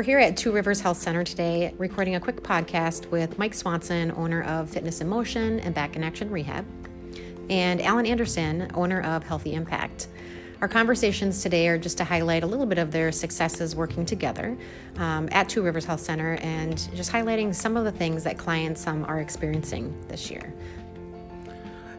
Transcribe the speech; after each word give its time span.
We're 0.00 0.04
here 0.04 0.18
at 0.18 0.34
Two 0.34 0.50
Rivers 0.50 0.80
Health 0.80 0.96
Center 0.96 1.22
today, 1.22 1.74
recording 1.76 2.14
a 2.14 2.20
quick 2.20 2.42
podcast 2.42 3.10
with 3.10 3.38
Mike 3.38 3.52
Swanson, 3.52 4.10
owner 4.12 4.42
of 4.44 4.70
Fitness 4.70 5.02
in 5.02 5.08
Motion 5.10 5.60
and 5.60 5.74
Back 5.74 5.94
in 5.94 6.02
Action 6.02 6.30
Rehab, 6.30 6.64
and 7.50 7.82
Alan 7.82 8.06
Anderson, 8.06 8.70
owner 8.72 9.02
of 9.02 9.22
Healthy 9.24 9.52
Impact. 9.52 10.08
Our 10.62 10.68
conversations 10.68 11.42
today 11.42 11.68
are 11.68 11.76
just 11.76 11.98
to 11.98 12.04
highlight 12.04 12.44
a 12.44 12.46
little 12.46 12.64
bit 12.64 12.78
of 12.78 12.92
their 12.92 13.12
successes 13.12 13.76
working 13.76 14.06
together 14.06 14.56
um, 14.96 15.28
at 15.32 15.50
Two 15.50 15.60
Rivers 15.60 15.84
Health 15.84 16.00
Center 16.00 16.36
and 16.36 16.78
just 16.96 17.12
highlighting 17.12 17.54
some 17.54 17.76
of 17.76 17.84
the 17.84 17.92
things 17.92 18.24
that 18.24 18.38
clients 18.38 18.86
um, 18.86 19.04
are 19.04 19.20
experiencing 19.20 19.94
this 20.08 20.30
year. 20.30 20.54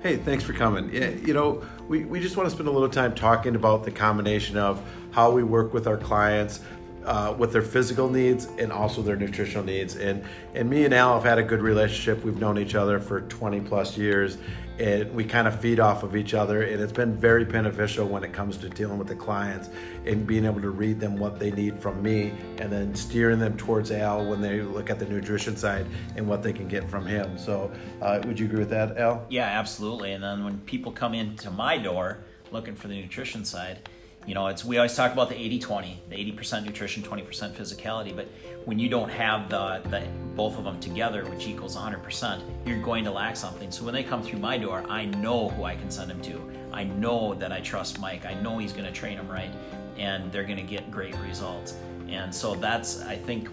Hey, 0.01 0.17
thanks 0.17 0.43
for 0.43 0.53
coming. 0.53 0.91
You 0.91 1.35
know, 1.35 1.63
we, 1.87 2.05
we 2.05 2.19
just 2.19 2.35
want 2.35 2.49
to 2.49 2.55
spend 2.55 2.67
a 2.67 2.71
little 2.71 2.89
time 2.89 3.13
talking 3.13 3.53
about 3.53 3.83
the 3.83 3.91
combination 3.91 4.57
of 4.57 4.81
how 5.11 5.29
we 5.29 5.43
work 5.43 5.71
with 5.71 5.85
our 5.85 5.97
clients, 5.97 6.61
uh, 7.05 7.35
with 7.37 7.51
their 7.51 7.61
physical 7.61 8.09
needs 8.09 8.45
and 8.57 8.71
also 8.71 9.01
their 9.01 9.15
nutritional 9.15 9.63
needs. 9.63 9.95
And 9.95 10.23
and 10.53 10.69
me 10.69 10.85
and 10.85 10.93
Al 10.93 11.15
have 11.15 11.23
had 11.23 11.37
a 11.37 11.43
good 11.43 11.61
relationship. 11.61 12.23
We've 12.23 12.39
known 12.39 12.57
each 12.57 12.75
other 12.75 12.99
for 12.99 13.21
20 13.21 13.61
plus 13.61 13.97
years, 13.97 14.37
and 14.79 15.11
we 15.13 15.23
kind 15.23 15.47
of 15.47 15.59
feed 15.59 15.79
off 15.79 16.03
of 16.03 16.15
each 16.15 16.33
other. 16.33 16.63
And 16.63 16.81
it's 16.81 16.91
been 16.91 17.15
very 17.15 17.45
beneficial 17.45 18.07
when 18.07 18.23
it 18.23 18.33
comes 18.33 18.57
to 18.57 18.69
dealing 18.69 18.97
with 18.97 19.07
the 19.07 19.15
clients 19.15 19.69
and 20.05 20.27
being 20.27 20.45
able 20.45 20.61
to 20.61 20.69
read 20.69 20.99
them 20.99 21.17
what 21.17 21.39
they 21.39 21.51
need 21.51 21.79
from 21.79 22.01
me, 22.01 22.33
and 22.57 22.71
then 22.71 22.93
steering 22.93 23.39
them 23.39 23.57
towards 23.57 23.91
Al 23.91 24.25
when 24.25 24.41
they 24.41 24.61
look 24.61 24.89
at 24.89 24.99
the 24.99 25.05
nutrition 25.05 25.55
side 25.55 25.85
and 26.15 26.27
what 26.27 26.43
they 26.43 26.53
can 26.53 26.67
get 26.67 26.89
from 26.89 27.05
him. 27.05 27.37
So, 27.37 27.71
uh, 28.01 28.21
would 28.25 28.39
you 28.39 28.45
agree 28.45 28.59
with 28.59 28.69
that, 28.69 28.97
Al? 28.97 29.25
Yeah, 29.29 29.45
absolutely. 29.45 30.13
And 30.13 30.23
then 30.23 30.43
when 30.43 30.59
people 30.61 30.91
come 30.91 31.13
into 31.13 31.49
my 31.51 31.77
door 31.77 32.19
looking 32.51 32.75
for 32.75 32.87
the 32.87 32.95
nutrition 32.95 33.45
side 33.45 33.89
you 34.27 34.35
know, 34.35 34.47
it's 34.47 34.63
we 34.63 34.77
always 34.77 34.95
talk 34.95 35.11
about 35.13 35.29
the 35.29 35.35
80-20, 35.35 35.95
the 36.09 36.15
80% 36.15 36.65
nutrition, 36.65 37.01
20% 37.01 37.53
physicality, 37.53 38.15
but 38.15 38.27
when 38.65 38.77
you 38.77 38.87
don't 38.87 39.09
have 39.09 39.49
the, 39.49 39.81
the 39.89 40.03
both 40.35 40.57
of 40.57 40.63
them 40.63 40.79
together, 40.79 41.25
which 41.25 41.47
equals 41.47 41.75
100%, 41.75 42.41
you're 42.65 42.81
going 42.81 43.03
to 43.03 43.11
lack 43.11 43.35
something. 43.35 43.71
So 43.71 43.83
when 43.83 43.93
they 43.93 44.03
come 44.03 44.21
through 44.21 44.39
my 44.39 44.57
door, 44.57 44.85
I 44.87 45.05
know 45.05 45.49
who 45.49 45.63
I 45.63 45.75
can 45.75 45.89
send 45.89 46.09
them 46.09 46.21
to. 46.21 46.51
I 46.71 46.83
know 46.83 47.33
that 47.35 47.51
I 47.51 47.61
trust 47.61 47.99
Mike. 47.99 48.25
I 48.25 48.35
know 48.35 48.57
he's 48.59 48.73
going 48.73 48.85
to 48.85 48.91
train 48.91 49.17
them 49.17 49.27
right, 49.27 49.51
and 49.97 50.31
they're 50.31 50.43
going 50.43 50.57
to 50.57 50.63
get 50.63 50.89
great 50.91 51.15
results. 51.17 51.75
And 52.07 52.33
so 52.33 52.55
that's 52.55 53.01
I 53.01 53.17
think 53.17 53.49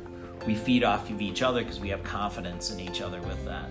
we 0.46 0.54
feed 0.54 0.84
off 0.84 1.10
of 1.10 1.20
each 1.20 1.42
other 1.42 1.62
because 1.62 1.80
we 1.80 1.88
have 1.88 2.02
confidence 2.04 2.70
in 2.70 2.80
each 2.80 3.00
other 3.00 3.20
with 3.22 3.42
that. 3.44 3.68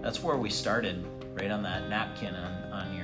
That's 0.00 0.22
where 0.22 0.36
we 0.36 0.50
started, 0.50 1.04
right 1.34 1.50
on 1.50 1.62
that 1.64 1.88
napkin 1.88 2.34
on, 2.34 2.72
on 2.72 2.96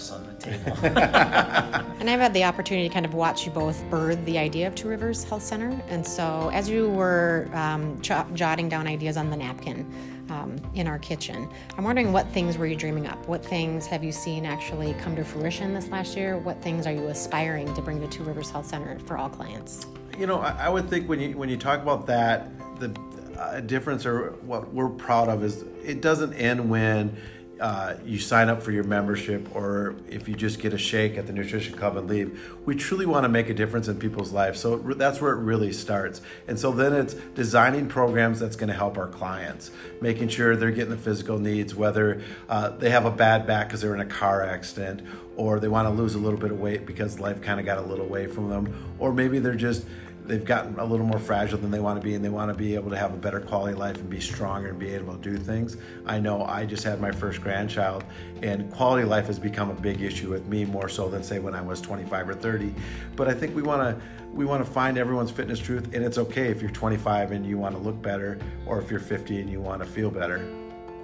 house 0.00 0.10
on 0.10 0.26
the 0.26 0.32
table. 0.34 0.76
and 2.00 2.08
I've 2.08 2.20
had 2.20 2.32
the 2.34 2.44
opportunity 2.44 2.88
to 2.88 2.92
kind 2.92 3.04
of 3.04 3.14
watch 3.14 3.44
you 3.44 3.52
both 3.52 3.82
birth 3.90 4.22
the 4.24 4.38
idea 4.38 4.66
of 4.66 4.74
Two 4.74 4.88
Rivers 4.88 5.24
Health 5.24 5.42
Center. 5.42 5.78
And 5.88 6.06
so, 6.06 6.50
as 6.52 6.68
you 6.68 6.88
were 6.88 7.48
um, 7.52 8.00
ch- 8.00 8.12
jotting 8.34 8.68
down 8.68 8.86
ideas 8.86 9.16
on 9.16 9.30
the 9.30 9.36
napkin 9.36 9.86
um, 10.30 10.56
in 10.74 10.86
our 10.86 10.98
kitchen, 10.98 11.48
I'm 11.76 11.84
wondering 11.84 12.12
what 12.12 12.26
things 12.28 12.56
were 12.56 12.66
you 12.66 12.76
dreaming 12.76 13.06
up? 13.06 13.26
What 13.28 13.44
things 13.44 13.86
have 13.86 14.02
you 14.02 14.12
seen 14.12 14.46
actually 14.46 14.94
come 14.94 15.14
to 15.16 15.24
fruition 15.24 15.74
this 15.74 15.88
last 15.88 16.16
year? 16.16 16.38
What 16.38 16.62
things 16.62 16.86
are 16.86 16.92
you 16.92 17.08
aspiring 17.08 17.72
to 17.74 17.82
bring 17.82 18.00
to 18.00 18.08
Two 18.08 18.24
Rivers 18.24 18.50
Health 18.50 18.66
Center 18.66 18.98
for 19.00 19.18
all 19.18 19.28
clients? 19.28 19.86
You 20.18 20.26
know, 20.26 20.40
I, 20.40 20.66
I 20.66 20.68
would 20.68 20.88
think 20.88 21.08
when 21.08 21.20
you 21.20 21.36
when 21.36 21.48
you 21.48 21.56
talk 21.56 21.82
about 21.82 22.06
that, 22.06 22.48
the 22.78 22.94
uh, 23.38 23.60
difference 23.60 24.04
or 24.04 24.32
what 24.42 24.72
we're 24.72 24.88
proud 24.88 25.28
of 25.28 25.42
is 25.42 25.64
it 25.82 26.02
doesn't 26.02 26.34
end 26.34 26.68
when 26.68 27.16
uh, 27.60 27.94
you 28.06 28.18
sign 28.18 28.48
up 28.48 28.62
for 28.62 28.72
your 28.72 28.84
membership 28.84 29.54
or 29.54 29.94
if 30.08 30.28
you 30.28 30.34
just 30.34 30.60
get 30.60 30.72
a 30.72 30.78
shake 30.78 31.18
at 31.18 31.26
the 31.26 31.32
nutrition 31.32 31.76
club 31.76 31.96
and 31.96 32.08
leave 32.08 32.58
we 32.64 32.74
truly 32.74 33.06
want 33.06 33.24
to 33.24 33.28
make 33.28 33.48
a 33.48 33.54
difference 33.54 33.88
in 33.88 33.98
people's 33.98 34.32
lives. 34.32 34.58
So 34.60 34.76
that's 34.78 35.20
where 35.20 35.32
it 35.32 35.40
really 35.40 35.72
starts. 35.72 36.22
And 36.48 36.58
so 36.58 36.72
then 36.72 36.92
it's 36.92 37.14
designing 37.34 37.86
programs 37.86 38.40
that's 38.40 38.56
going 38.56 38.68
to 38.68 38.74
help 38.74 38.96
our 38.96 39.08
clients 39.08 39.70
making 40.00 40.28
sure 40.28 40.56
they're 40.56 40.70
getting 40.70 40.90
the 40.90 40.96
physical 40.96 41.38
needs 41.38 41.74
whether 41.74 42.22
uh, 42.48 42.70
they 42.70 42.90
have 42.90 43.04
a 43.04 43.10
bad 43.10 43.46
back 43.46 43.68
because 43.68 43.80
they're 43.80 43.94
in 43.94 44.00
a 44.00 44.06
car 44.06 44.42
accident 44.42 45.02
or 45.36 45.60
they 45.60 45.68
want 45.68 45.86
to 45.86 45.90
lose 45.90 46.14
a 46.14 46.18
little 46.18 46.38
bit 46.38 46.50
of 46.50 46.60
weight 46.60 46.86
because 46.86 47.20
life 47.20 47.40
kind 47.42 47.60
of 47.60 47.66
got 47.66 47.78
a 47.78 47.82
little 47.82 48.04
away 48.04 48.26
from 48.26 48.48
them 48.48 48.94
or 48.98 49.12
maybe 49.12 49.38
they're 49.38 49.54
just 49.54 49.84
they've 50.26 50.44
gotten 50.44 50.78
a 50.78 50.84
little 50.84 51.06
more 51.06 51.18
fragile 51.18 51.58
than 51.58 51.70
they 51.70 51.80
want 51.80 52.00
to 52.00 52.04
be 52.04 52.14
and 52.14 52.24
they 52.24 52.28
want 52.28 52.50
to 52.50 52.54
be 52.54 52.74
able 52.74 52.90
to 52.90 52.96
have 52.96 53.12
a 53.12 53.16
better 53.16 53.40
quality 53.40 53.74
life 53.74 53.96
and 53.96 54.08
be 54.08 54.20
stronger 54.20 54.68
and 54.68 54.78
be 54.78 54.92
able 54.94 55.16
to 55.16 55.20
do 55.20 55.36
things. 55.36 55.76
I 56.06 56.18
know 56.18 56.44
I 56.44 56.66
just 56.66 56.84
had 56.84 57.00
my 57.00 57.10
first 57.10 57.40
grandchild 57.40 58.04
and 58.42 58.70
quality 58.70 59.04
life 59.04 59.26
has 59.26 59.38
become 59.38 59.70
a 59.70 59.74
big 59.74 60.02
issue 60.02 60.30
with 60.30 60.46
me 60.46 60.64
more 60.64 60.88
so 60.88 61.08
than 61.08 61.22
say 61.22 61.38
when 61.38 61.54
I 61.54 61.60
was 61.60 61.80
25 61.80 62.28
or 62.28 62.34
30. 62.34 62.74
But 63.16 63.28
I 63.28 63.34
think 63.34 63.54
we 63.54 63.62
want 63.62 63.82
to 63.82 64.04
we 64.32 64.44
want 64.44 64.64
to 64.64 64.70
find 64.70 64.96
everyone's 64.96 65.30
fitness 65.30 65.58
truth 65.58 65.92
and 65.92 66.04
it's 66.04 66.16
okay 66.16 66.48
if 66.48 66.62
you're 66.62 66.70
25 66.70 67.32
and 67.32 67.44
you 67.44 67.58
want 67.58 67.74
to 67.74 67.80
look 67.80 68.00
better 68.00 68.38
or 68.66 68.80
if 68.80 68.90
you're 68.90 69.00
50 69.00 69.40
and 69.40 69.50
you 69.50 69.60
want 69.60 69.82
to 69.82 69.88
feel 69.88 70.10
better. 70.10 70.48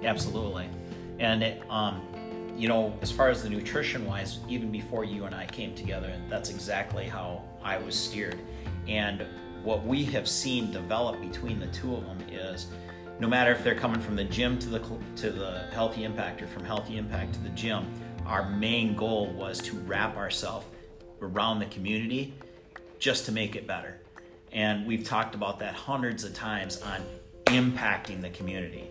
Absolutely. 0.03 0.69
And 1.19 1.43
it, 1.43 1.61
um 1.69 2.01
you 2.55 2.67
know, 2.67 2.97
as 3.03 3.11
far 3.11 3.29
as 3.29 3.43
the 3.43 3.49
nutrition 3.49 4.03
wise, 4.07 4.39
even 4.49 4.71
before 4.71 5.03
you 5.03 5.25
and 5.25 5.35
I 5.35 5.45
came 5.45 5.75
together, 5.75 6.11
that's 6.27 6.49
exactly 6.49 7.05
how 7.05 7.43
I 7.63 7.77
was 7.77 7.93
steered 7.95 8.39
and 8.87 9.25
what 9.63 9.85
we 9.85 10.03
have 10.05 10.27
seen 10.27 10.71
develop 10.71 11.19
between 11.19 11.59
the 11.59 11.67
two 11.67 11.95
of 11.95 12.05
them 12.05 12.21
is 12.31 12.67
no 13.19 13.27
matter 13.27 13.51
if 13.51 13.63
they're 13.63 13.75
coming 13.75 13.99
from 13.99 14.15
the 14.15 14.23
gym 14.23 14.59
to 14.59 14.69
the 14.69 14.79
to 15.17 15.31
the 15.31 15.67
healthy 15.71 16.03
impact 16.03 16.41
or 16.41 16.47
from 16.47 16.63
healthy 16.63 16.97
impact 16.97 17.33
to 17.33 17.39
the 17.41 17.49
gym, 17.49 17.85
our 18.25 18.49
main 18.49 18.95
goal 18.95 19.27
was 19.33 19.59
to 19.59 19.75
wrap 19.79 20.15
ourselves 20.15 20.65
around 21.21 21.59
the 21.59 21.65
community 21.65 22.33
just 22.99 23.25
to 23.25 23.31
make 23.31 23.55
it 23.55 23.67
better. 23.67 23.99
And 24.51 24.85
we've 24.85 25.03
talked 25.03 25.35
about 25.35 25.59
that 25.59 25.73
hundreds 25.73 26.23
of 26.23 26.33
times 26.33 26.81
on 26.81 27.03
impacting 27.45 28.21
the 28.21 28.29
community. 28.29 28.89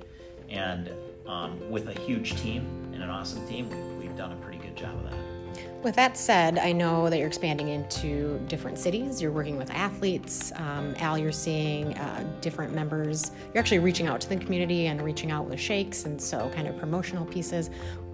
And 0.49 0.91
um, 1.27 1.71
with 1.71 1.89
a 1.89 2.01
huge 2.01 2.41
team 2.41 2.91
and 2.93 3.03
an 3.03 3.11
awesome 3.11 3.47
team, 3.49 3.69
we've 3.99 4.17
done 4.17 4.33
a 4.33 4.37
pretty 4.37 4.59
good 4.59 4.77
job 4.77 4.95
of 4.97 5.11
that. 5.11 5.36
With 5.83 5.94
that 5.97 6.17
said, 6.17 6.59
I 6.59 6.72
know 6.72 7.09
that 7.09 7.19
you're 7.19 7.28
expanding 7.28 7.69
into 7.69 8.39
different 8.49 8.78
cities. 8.78 9.22
You're 9.22 9.33
working 9.33 9.56
with 9.56 9.71
athletes. 9.71 10.53
Um, 10.56 10.94
Al, 10.99 11.17
you're 11.17 11.33
seeing 11.33 11.94
uh, 11.94 12.25
different 12.41 12.75
members. 12.75 13.31
You're 13.55 13.61
actually 13.61 13.78
reaching 13.78 14.06
out 14.06 14.21
to 14.22 14.28
the 14.28 14.37
community 14.37 14.87
and 14.87 15.00
reaching 15.03 15.31
out 15.31 15.49
with 15.49 15.61
shakes 15.61 16.05
and 16.05 16.21
so 16.21 16.50
kind 16.55 16.67
of 16.67 16.77
promotional 16.78 17.25
pieces. 17.27 17.71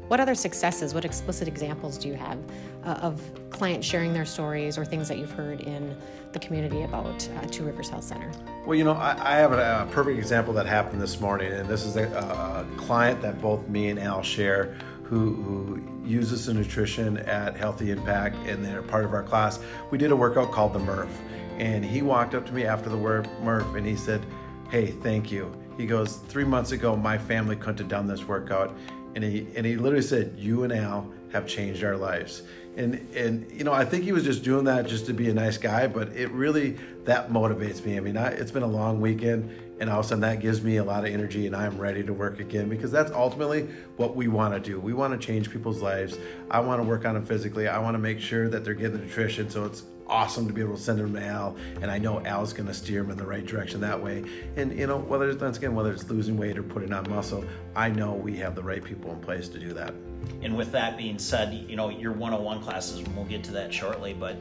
What 0.09 0.21
other 0.21 0.35
successes, 0.35 0.93
what 0.93 1.07
explicit 1.07 1.49
examples 1.49 1.97
do 1.97 2.09
you 2.09 2.15
have 2.15 2.39
uh, 2.85 2.99
of 3.03 3.21
clients 3.51 3.87
sharing 3.87 4.13
their 4.13 4.25
stories 4.25 4.79
or 4.79 4.85
things 4.85 5.09
that 5.09 5.19
you've 5.19 5.31
heard 5.31 5.61
in 5.61 5.97
the 6.33 6.39
community 6.39 6.83
about 6.83 7.29
uh, 7.37 7.47
Two 7.47 7.65
Rivers 7.65 7.89
Health 7.89 8.05
Center? 8.05 8.31
Well, 8.67 8.77
you 8.77 8.85
know, 8.85 8.93
I, 8.93 9.35
I 9.35 9.37
have 9.37 9.53
a, 9.53 9.87
a, 9.89 9.93
perfect 9.93 10.19
example 10.19 10.55
that 10.55 10.67
happened 10.67 11.01
this 11.01 11.21
morning, 11.21 11.53
and 11.53 11.69
this 11.69 11.85
is 11.85 11.97
a, 11.97 12.05
a 12.05 12.67
client 12.77 13.21
that 13.23 13.41
both 13.41 13.69
me 13.69 13.91
and 13.91 13.99
Al 13.99 14.23
share 14.23 14.77
who, 15.13 15.35
who 15.35 16.09
uses 16.09 16.47
the 16.47 16.55
nutrition 16.55 17.19
at 17.19 17.55
Healthy 17.55 17.91
Impact 17.91 18.35
and 18.47 18.65
they're 18.65 18.81
part 18.81 19.05
of 19.05 19.13
our 19.13 19.23
class. 19.23 19.61
We 19.91 19.99
did 19.99 20.11
a 20.11 20.17
workout 20.17 20.51
called 20.51 20.73
the 20.73 20.79
Murph. 20.79 21.15
And 21.59 21.85
he 21.85 22.01
walked 22.01 22.35
up 22.35 22.47
to 22.47 22.53
me 22.53 22.65
after 22.65 22.89
the 22.89 22.97
Murph 22.97 23.75
and 23.75 23.87
he 23.87 23.95
said, 23.95 24.25
Hey, 24.71 24.87
thank 24.87 25.31
you. 25.31 25.55
He 25.77 25.85
goes, 25.85 26.17
Three 26.17 26.45
months 26.45 26.73
ago, 26.73 26.97
my 26.97 27.19
family 27.19 27.57
couldn't 27.57 27.79
have 27.79 27.89
done 27.89 28.07
this 28.07 28.25
workout. 28.25 28.75
And 29.15 29.23
he, 29.23 29.47
and 29.55 29.67
he 29.67 29.77
literally 29.77 30.03
said, 30.03 30.33
You 30.39 30.65
and 30.65 30.73
Al 30.73 31.13
have 31.31 31.47
changed 31.47 31.85
our 31.85 31.97
lives. 31.97 32.43
And, 32.77 32.95
and 33.15 33.51
you 33.53 33.65
know, 33.65 33.73
I 33.73 33.85
think 33.85 34.05
he 34.05 34.13
was 34.13 34.25
just 34.25 34.43
doing 34.43 34.65
that 34.65 34.87
just 34.87 35.07
to 35.07 35.13
be 35.13 35.29
a 35.29 35.35
nice 35.35 35.59
guy, 35.59 35.87
but 35.87 36.09
it 36.09 36.31
really, 36.31 36.79
that 37.05 37.31
motivates 37.31 37.85
me. 37.85 37.97
I 37.97 38.01
mean, 38.01 38.17
I, 38.17 38.29
it's 38.29 38.51
been 38.51 38.63
a 38.63 38.69
long 38.69 39.01
weekend 39.01 39.51
and 39.79 39.91
all 39.91 40.01
of 40.01 40.07
a 40.07 40.09
sudden 40.09 40.21
that 40.21 40.41
gives 40.41 40.63
me 40.63 40.77
a 40.77 40.85
lot 40.85 41.05
of 41.05 41.13
energy 41.13 41.47
and 41.47 41.57
I'm 41.57 41.77
ready 41.77 42.03
to 42.05 42.13
work 42.15 42.41
again 42.41 42.69
because 42.69 42.91
that's 42.91 43.11
ultimately 43.11 43.69
what 43.97 44.15
we 44.15 44.29
want 44.29 44.55
to 44.55 44.61
do. 44.61 44.79
We 44.81 44.93
want 44.93 45.19
to 45.19 45.27
change 45.27 45.51
people's 45.51 45.83
lives. 45.83 46.17
I 46.51 46.61
want 46.61 46.81
to 46.81 46.89
work 46.89 47.05
on 47.05 47.15
them 47.15 47.27
physically. 47.27 47.69
I 47.69 47.79
want 47.79 47.95
to 47.95 47.99
make 47.99 48.21
sure 48.21 48.49
that 48.49 48.65
they're 48.65 48.75
getting 48.75 48.99
the 48.99 49.05
nutrition 49.05 49.51
so 49.51 49.65
it's 49.65 49.83
awesome 50.13 50.47
to 50.47 50.53
be 50.53 50.61
able 50.61 50.77
to 50.77 50.83
send 50.83 50.99
them 50.99 51.15
to 51.15 51.25
Al, 51.25 51.57
and 51.81 51.91
I 51.91 51.99
know 51.99 52.21
Al's 52.25 52.53
going 52.53 52.67
to 52.67 52.75
steer 52.75 53.03
them 53.03 53.11
in 53.11 53.17
the 53.17 53.27
right 53.27 53.45
direction 53.45 53.81
that 53.81 54.01
way. 54.01 54.25
And 54.57 54.79
you 54.79 54.87
know, 54.87 54.99
whether 54.99 55.31
it's 55.31 55.41
once 55.41 55.57
again 55.57 55.75
whether 55.75 55.93
it's 55.93 56.09
losing 56.09 56.37
weight 56.37 56.59
or 56.59 56.63
putting 56.63 56.93
on 56.93 57.09
muscle, 57.09 57.45
I 57.75 57.89
know 57.89 58.13
we 58.13 58.37
have 58.37 58.55
the 58.55 58.63
right 58.63 58.85
people 58.85 59.11
in 59.13 59.21
place 59.21 59.49
to 59.49 59.59
do 59.59 59.73
that. 59.73 59.95
And 60.43 60.57
with 60.57 60.71
that 60.73 60.97
being 60.99 61.19
said, 61.19 61.53
you 61.69 61.77
know, 61.77 61.89
your 61.89 62.13
one-on-one 62.13 62.63
classes, 62.63 62.99
and 62.99 63.17
we'll 63.17 63.25
get 63.25 63.43
to 63.45 63.53
that 63.53 63.73
shortly, 63.73 64.13
but 64.13 64.37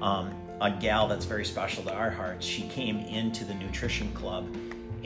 um, 0.00 0.34
a 0.60 0.70
gal 0.70 1.08
that's 1.08 1.24
very 1.24 1.44
special 1.44 1.82
to 1.84 1.92
our 1.92 2.10
hearts, 2.10 2.46
she 2.46 2.62
came 2.68 2.98
into 2.98 3.44
the 3.44 3.54
nutrition 3.54 4.10
club 4.12 4.46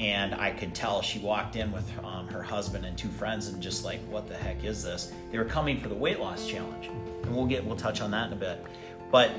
and 0.00 0.34
I 0.34 0.50
could 0.50 0.75
tell 0.75 1.02
she 1.02 1.19
walked 1.19 1.56
in 1.56 1.70
with 1.70 1.87
um, 2.02 2.26
her 2.28 2.43
husband 2.43 2.87
and 2.87 2.96
two 2.96 3.08
friends 3.08 3.49
and 3.49 3.62
just 3.62 3.84
like, 3.84 4.00
what 4.08 4.28
the 4.28 4.34
heck 4.34 4.64
is 4.64 4.82
this? 4.82 5.12
They 5.31 5.37
were 5.37 5.44
coming 5.44 5.78
for 5.78 5.88
the 5.88 5.94
weight 5.94 6.19
loss 6.19 6.49
challenge, 6.49 6.87
and 6.87 7.37
we'll 7.37 7.46
get 7.46 7.62
we'll 7.62 7.76
touch 7.76 8.00
on 8.00 8.11
that 8.12 8.28
in 8.28 8.32
a 8.32 8.37
bit. 8.37 8.64
But 9.11 9.31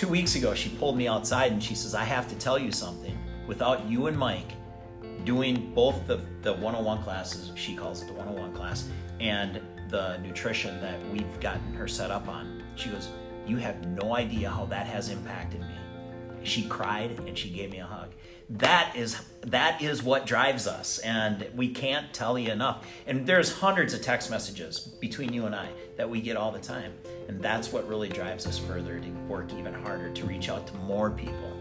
two 0.00 0.08
weeks 0.08 0.34
ago, 0.34 0.54
she 0.54 0.70
pulled 0.70 0.96
me 0.96 1.06
outside 1.06 1.52
and 1.52 1.62
she 1.62 1.74
says, 1.74 1.94
I 1.94 2.04
have 2.04 2.26
to 2.30 2.34
tell 2.36 2.58
you 2.58 2.72
something. 2.72 3.18
Without 3.46 3.86
you 3.86 4.06
and 4.06 4.16
Mike 4.16 4.52
doing 5.24 5.74
both 5.74 6.06
the 6.06 6.22
the 6.40 6.54
101 6.54 7.02
classes, 7.02 7.52
she 7.54 7.76
calls 7.76 8.00
it 8.00 8.06
the 8.06 8.14
101 8.14 8.54
class, 8.54 8.88
and 9.20 9.60
the 9.90 10.16
nutrition 10.22 10.80
that 10.80 10.98
we've 11.10 11.38
gotten 11.40 11.74
her 11.74 11.86
set 11.86 12.10
up 12.10 12.28
on, 12.28 12.62
she 12.76 12.88
goes, 12.88 13.10
you 13.46 13.58
have 13.58 13.86
no 13.88 14.14
idea 14.14 14.48
how 14.48 14.64
that 14.64 14.86
has 14.86 15.10
impacted 15.10 15.60
me. 15.60 15.74
She 16.44 16.66
cried 16.66 17.18
and 17.26 17.36
she 17.36 17.50
gave 17.50 17.70
me 17.70 17.80
a 17.80 17.84
hug. 17.84 18.14
That 18.48 18.96
is 18.96 19.20
that 19.42 19.82
is 19.82 20.02
what 20.02 20.24
drives 20.24 20.66
us 20.66 20.98
and 21.00 21.46
we 21.54 21.68
can't 21.68 22.10
tell 22.14 22.38
you 22.38 22.50
enough. 22.50 22.86
And 23.06 23.26
there's 23.26 23.52
hundreds 23.52 23.92
of 23.92 24.00
text 24.00 24.30
messages 24.30 24.78
between 24.78 25.34
you 25.34 25.44
and 25.44 25.54
i 25.54 25.68
that 25.98 26.08
we 26.08 26.22
get 26.22 26.38
all 26.38 26.50
the 26.50 26.58
time 26.58 26.94
and 27.30 27.40
that's 27.40 27.72
what 27.72 27.86
really 27.86 28.08
drives 28.08 28.44
us 28.44 28.58
further 28.58 28.98
to 28.98 29.08
work 29.28 29.52
even 29.52 29.72
harder 29.72 30.10
to 30.10 30.26
reach 30.26 30.48
out 30.48 30.66
to 30.66 30.74
more 30.78 31.10
people 31.12 31.56